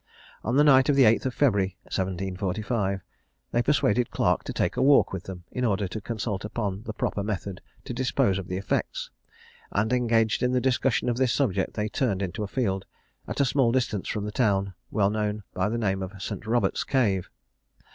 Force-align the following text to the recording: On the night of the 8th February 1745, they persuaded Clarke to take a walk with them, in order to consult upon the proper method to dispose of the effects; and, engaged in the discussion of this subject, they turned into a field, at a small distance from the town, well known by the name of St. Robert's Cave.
On 0.43 0.55
the 0.55 0.63
night 0.63 0.89
of 0.89 0.95
the 0.95 1.03
8th 1.03 1.31
February 1.31 1.77
1745, 1.83 3.01
they 3.51 3.61
persuaded 3.61 4.09
Clarke 4.09 4.43
to 4.45 4.51
take 4.51 4.75
a 4.75 4.81
walk 4.81 5.13
with 5.13 5.25
them, 5.25 5.43
in 5.51 5.63
order 5.63 5.87
to 5.87 6.01
consult 6.01 6.43
upon 6.43 6.81
the 6.85 6.93
proper 6.93 7.21
method 7.21 7.61
to 7.85 7.93
dispose 7.93 8.39
of 8.39 8.47
the 8.47 8.57
effects; 8.57 9.11
and, 9.69 9.93
engaged 9.93 10.41
in 10.41 10.53
the 10.53 10.59
discussion 10.59 11.07
of 11.07 11.17
this 11.17 11.31
subject, 11.31 11.75
they 11.75 11.87
turned 11.87 12.23
into 12.23 12.41
a 12.41 12.47
field, 12.47 12.87
at 13.27 13.39
a 13.41 13.45
small 13.45 13.71
distance 13.71 14.07
from 14.07 14.25
the 14.25 14.31
town, 14.31 14.73
well 14.89 15.11
known 15.11 15.43
by 15.53 15.69
the 15.69 15.77
name 15.77 16.01
of 16.01 16.19
St. 16.19 16.47
Robert's 16.47 16.83
Cave. 16.83 17.29